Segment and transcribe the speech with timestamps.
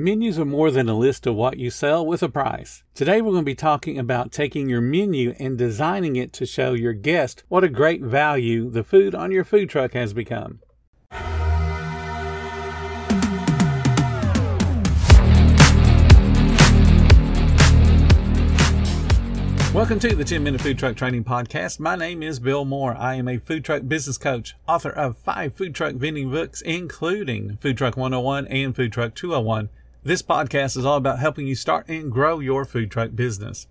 [0.00, 2.84] Menus are more than a list of what you sell with a price.
[2.94, 6.72] Today we're going to be talking about taking your menu and designing it to show
[6.72, 10.60] your guest what a great value the food on your food truck has become.
[19.74, 21.80] Welcome to the 10 Minute Food Truck Training Podcast.
[21.80, 22.96] My name is Bill Moore.
[22.96, 27.58] I am a food truck business coach, author of five food truck vending books, including
[27.58, 29.68] Food Truck 101 and Food Truck 201.
[30.04, 33.66] This podcast is all about helping you start and grow your food truck business.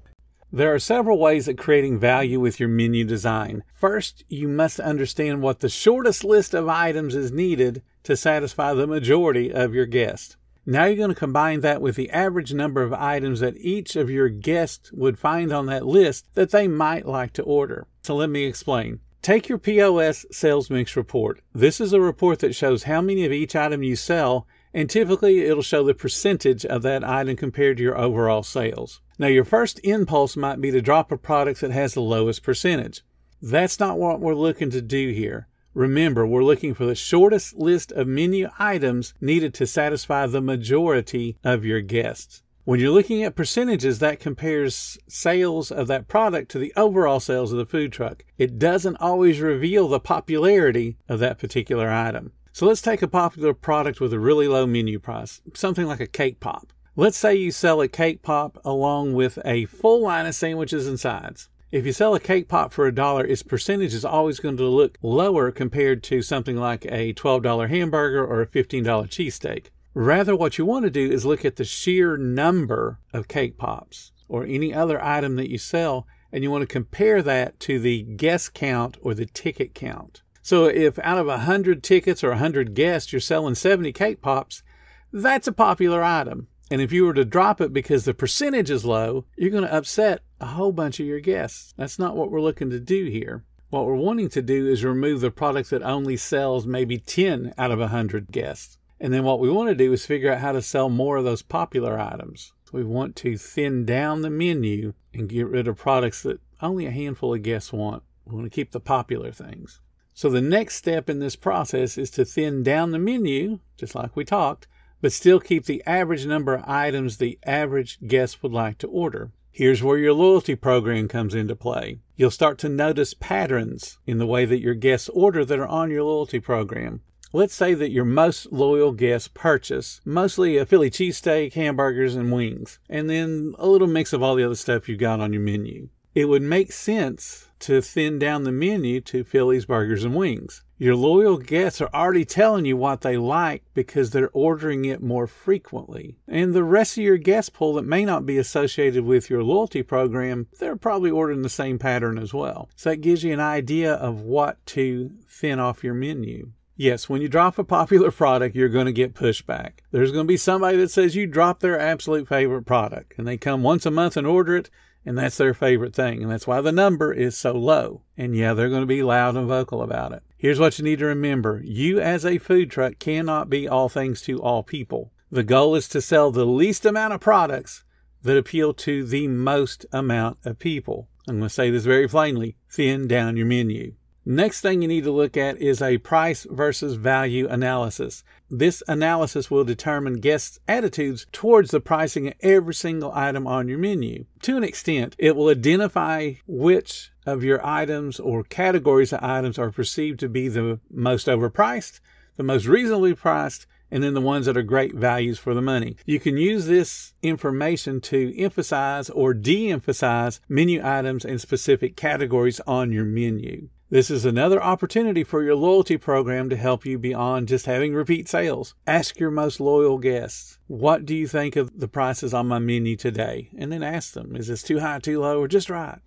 [0.52, 3.64] There are several ways of creating value with your menu design.
[3.74, 8.88] First, you must understand what the shortest list of items is needed to satisfy the
[8.88, 10.36] majority of your guests.
[10.66, 14.10] Now you're going to combine that with the average number of items that each of
[14.10, 17.88] your guests would find on that list that they might like to order.
[18.04, 19.00] So let me explain.
[19.22, 21.42] Take your POS sales mix report.
[21.54, 24.46] This is a report that shows how many of each item you sell,
[24.78, 29.02] and typically it'll show the percentage of that item compared to your overall sales.
[29.18, 33.02] Now, your first impulse might be to drop a product that has the lowest percentage.
[33.42, 35.48] That's not what we're looking to do here.
[35.74, 41.40] Remember, we're looking for the shortest list of menu items needed to satisfy the majority
[41.44, 42.44] of your guests.
[42.64, 47.52] When you're looking at percentages, that compares sales of that product to the overall sales
[47.52, 48.24] of the food truck.
[48.38, 52.34] It doesn't always reveal the popularity of that particular item.
[52.58, 56.08] So let's take a popular product with a really low menu price, something like a
[56.08, 56.74] cake pop.
[56.96, 61.00] Let's say you sell a cake pop along with a full line of sandwiches and
[61.00, 61.50] sides.
[61.72, 64.64] If you sell a cake pop for a dollar, its percentage is always going to
[64.64, 69.68] look lower compared to something like a $12 hamburger or a $15 cheesesteak.
[69.94, 74.14] Rather, what you want to do is look at the sheer number of cake pops
[74.28, 78.02] or any other item that you sell, and you want to compare that to the
[78.02, 80.24] guest count or the ticket count.
[80.48, 84.64] So if out of 100 tickets or 100 guests, you're selling 70 cake pops,
[85.12, 86.48] that's a popular item.
[86.72, 89.76] And if you were to drop it because the percentage is low, you're going to
[89.76, 91.74] upset a whole bunch of your guests.
[91.76, 93.44] That's not what we're looking to do here.
[93.72, 97.72] What we're wanting to do is remove the product that only sells maybe 10 out
[97.72, 98.78] of 100 guests.
[99.02, 101.26] And then what we want to do is figure out how to sell more of
[101.26, 102.54] those popular items.
[102.72, 106.92] We want to thin down the menu and get rid of products that only a
[106.92, 108.04] handful of guests want.
[108.24, 109.82] We want to keep the popular things.
[110.18, 114.16] So the next step in this process is to thin down the menu, just like
[114.16, 114.66] we talked,
[115.00, 119.30] but still keep the average number of items the average guest would like to order.
[119.52, 122.00] Here's where your loyalty program comes into play.
[122.16, 125.92] You'll start to notice patterns in the way that your guests order that are on
[125.92, 127.02] your loyalty program.
[127.32, 132.80] Let's say that your most loyal guests purchase mostly a Philly cheesesteak, hamburgers, and wings,
[132.90, 135.90] and then a little mix of all the other stuff you've got on your menu.
[136.18, 140.64] It would make sense to thin down the menu to Philly's burgers and wings.
[140.80, 145.28] Your loyal guests are already telling you what they like because they're ordering it more
[145.28, 146.18] frequently.
[146.28, 149.84] And the rest of your guest pool that may not be associated with your loyalty
[149.84, 152.68] program, they're probably ordering the same pattern as well.
[152.76, 156.52] So that gives you an idea of what to thin off your menu.
[156.76, 159.82] Yes, when you drop a popular product, you're going to get pushback.
[159.92, 163.38] There's going to be somebody that says you dropped their absolute favorite product and they
[163.38, 164.72] come once a month and order it
[165.08, 166.22] and that's their favorite thing.
[166.22, 168.02] And that's why the number is so low.
[168.18, 170.22] And yeah, they're going to be loud and vocal about it.
[170.38, 174.22] Here's what you need to remember you, as a food truck, cannot be all things
[174.24, 175.14] to all people.
[175.32, 177.86] The goal is to sell the least amount of products
[178.24, 181.08] that appeal to the most amount of people.
[181.26, 183.94] I'm going to say this very plainly thin down your menu.
[184.30, 188.26] Next thing you need to look at is a price versus value analysis.
[188.52, 193.78] This analysis will determine guests' attitudes towards the pricing of every single item on your
[193.78, 194.26] menu.
[194.42, 199.72] To an extent, it will identify which of your items or categories of items are
[199.72, 202.02] perceived to be the most overpriced,
[202.36, 205.96] the most reasonably priced, and then the ones that are great values for the money.
[206.06, 212.60] You can use this information to emphasize or de emphasize menu items and specific categories
[212.68, 213.70] on your menu.
[213.90, 218.28] This is another opportunity for your loyalty program to help you beyond just having repeat
[218.28, 218.76] sales.
[218.86, 222.98] Ask your most loyal guests, what do you think of the prices on my menu
[222.98, 223.50] today?
[223.58, 226.02] And then ask them, is this too high, too low, or just right?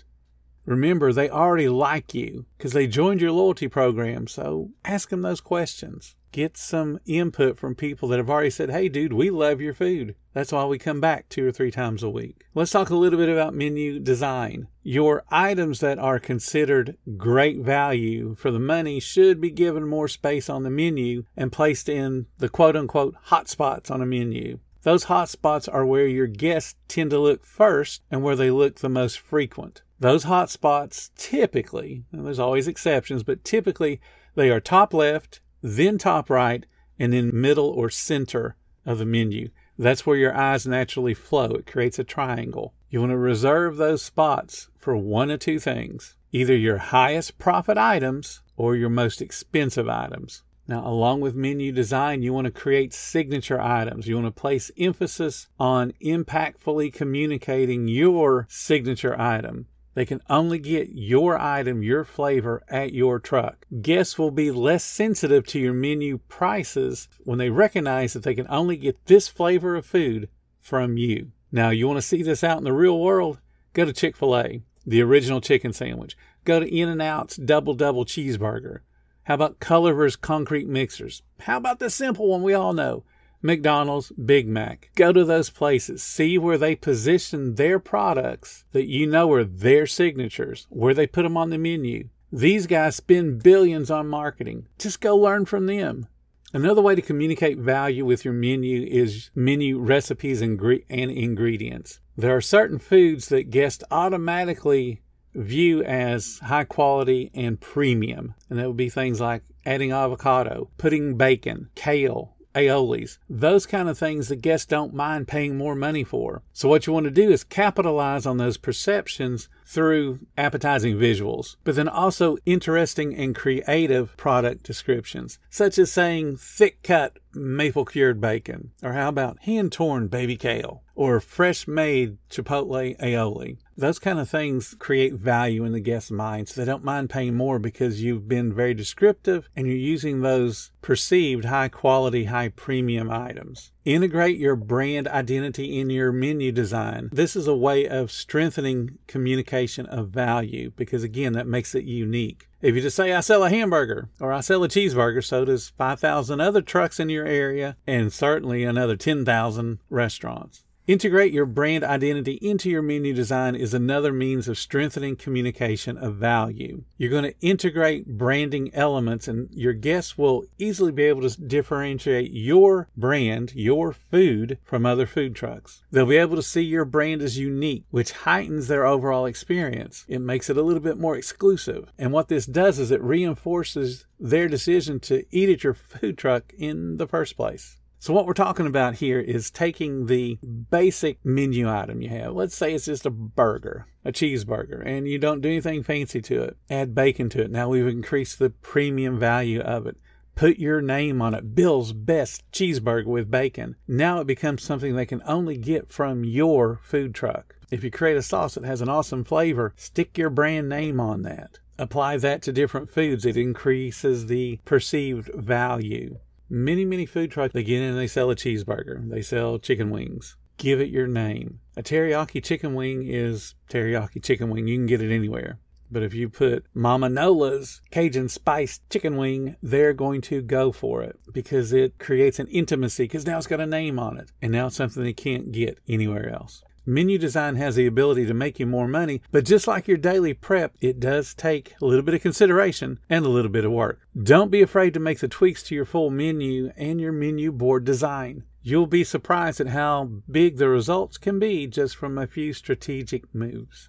[0.67, 4.27] Remember, they already like you because they joined your loyalty program.
[4.27, 6.17] So ask them those questions.
[6.33, 10.15] Get some input from people that have already said, Hey, dude, we love your food.
[10.33, 12.45] That's why we come back two or three times a week.
[12.55, 14.69] Let's talk a little bit about menu design.
[14.85, 20.49] Your items that are considered great value for the money should be given more space
[20.49, 24.61] on the menu and placed in the quote unquote hot spots on a menu.
[24.83, 28.77] Those hot spots are where your guests tend to look first and where they look
[28.77, 29.83] the most frequent.
[30.01, 34.01] Those hot spots typically, there's always exceptions, but typically
[34.35, 36.65] they are top left, then top right,
[36.99, 38.57] and then middle or center
[38.87, 39.51] of the menu.
[39.79, 41.51] That's where your eyes naturally flow.
[41.51, 42.73] It creates a triangle.
[42.89, 47.77] You want to reserve those spots for one of two things either your highest profit
[47.77, 50.45] items or your most expensive items.
[50.69, 54.07] Now, along with menu design, you want to create signature items.
[54.07, 59.67] You want to place emphasis on impactfully communicating your signature item.
[59.95, 63.67] They can only get your item, your flavor at your truck.
[63.83, 68.47] Guests will be less sensitive to your menu prices when they recognize that they can
[68.49, 70.29] only get this flavor of food
[70.61, 71.33] from you.
[71.51, 73.41] Now, you want to see this out in the real world?
[73.73, 76.17] Go to Chick fil A, the original chicken sandwich.
[76.45, 78.81] Go to In N Out's Double Double Cheeseburger.
[79.25, 81.23] How about Culver's Concrete Mixers?
[81.41, 83.05] How about the simple one we all know?
[83.43, 84.91] McDonald's, Big Mac.
[84.95, 86.03] Go to those places.
[86.03, 91.23] See where they position their products that you know are their signatures, where they put
[91.23, 92.09] them on the menu.
[92.33, 94.67] These guys spend billions on marketing.
[94.79, 96.07] Just go learn from them.
[96.53, 100.61] Another way to communicate value with your menu is menu recipes and,
[100.91, 102.01] ingredients.
[102.17, 105.03] There are certain foods that guests automatically
[105.35, 108.35] view as high quality and premium.
[108.49, 113.99] And that would be things like adding avocado, putting bacon, kale, aiolis, those kind of
[113.99, 116.43] things the guests don't mind paying more money for.
[116.53, 121.77] So what you want to do is capitalize on those perceptions through appetizing visuals, but
[121.77, 128.73] then also interesting and creative product descriptions, such as saying thick cut maple cured bacon,
[128.83, 133.59] or how about hand torn baby kale, or fresh made chipotle aioli.
[133.77, 137.37] Those kind of things create value in the guest's mind, so they don't mind paying
[137.37, 143.09] more because you've been very descriptive and you're using those perceived high quality, high premium
[143.09, 143.71] items.
[143.87, 147.09] Integrate your brand identity in your menu design.
[147.13, 152.47] This is a way of strengthening communication of value because, again, that makes it unique.
[152.61, 155.71] If you just say, I sell a hamburger or I sell a cheeseburger, so does
[155.79, 160.65] 5,000 other trucks in your area and certainly another 10,000 restaurants.
[160.91, 166.17] Integrate your brand identity into your menu design is another means of strengthening communication of
[166.17, 166.83] value.
[166.99, 172.33] You're going to integrate branding elements, and your guests will easily be able to differentiate
[172.33, 175.85] your brand, your food, from other food trucks.
[175.93, 180.05] They'll be able to see your brand as unique, which heightens their overall experience.
[180.09, 181.93] It makes it a little bit more exclusive.
[182.01, 186.53] And what this does is it reinforces their decision to eat at your food truck
[186.59, 187.77] in the first place.
[188.03, 190.39] So what we're talking about here is taking the
[190.71, 192.33] basic menu item you have.
[192.33, 196.45] Let's say it's just a burger, a cheeseburger, and you don't do anything fancy to
[196.45, 196.57] it.
[196.71, 197.51] Add bacon to it.
[197.51, 199.99] Now we've increased the premium value of it.
[200.35, 201.55] Put your name on it.
[201.55, 203.77] Bill's best cheeseburger with bacon.
[203.87, 207.57] Now it becomes something they can only get from your food truck.
[207.71, 211.21] If you create a sauce that has an awesome flavor, stick your brand name on
[211.25, 211.59] that.
[211.79, 213.27] Apply that to different foods.
[213.27, 216.19] It increases the perceived value.
[216.53, 219.09] Many, many food trucks, they get in and they sell a cheeseburger.
[219.09, 220.37] They sell chicken wings.
[220.57, 221.61] Give it your name.
[221.77, 224.67] A teriyaki chicken wing is teriyaki chicken wing.
[224.67, 225.61] You can get it anywhere.
[225.93, 231.03] But if you put Mama Nola's Cajun spiced chicken wing, they're going to go for
[231.03, 234.31] it because it creates an intimacy because now it's got a name on it.
[234.43, 236.63] And now it's something they can't get anywhere else.
[236.91, 240.35] Menu design has the ability to make you more money, but just like your daily
[240.35, 244.01] prep, it does take a little bit of consideration and a little bit of work.
[244.21, 247.85] Don't be afraid to make the tweaks to your full menu and your menu board
[247.85, 248.43] design.
[248.61, 253.33] You'll be surprised at how big the results can be just from a few strategic
[253.33, 253.89] moves.